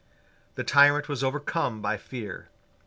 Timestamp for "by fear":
1.79-2.47